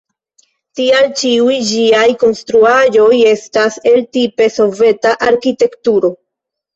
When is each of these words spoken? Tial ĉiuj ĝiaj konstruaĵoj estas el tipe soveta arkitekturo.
Tial 0.77 1.09
ĉiuj 1.17 1.57
ĝiaj 1.71 2.05
konstruaĵoj 2.23 3.09
estas 3.33 3.77
el 3.91 4.01
tipe 4.17 4.47
soveta 4.55 5.13
arkitekturo. 5.29 6.11